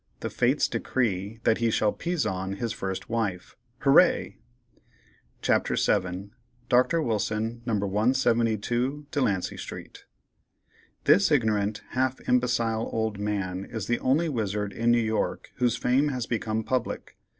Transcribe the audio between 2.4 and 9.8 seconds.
his first Wife." HOORAY!! CHAPTER VII. DR. WILSON, No. 172 DELANCEY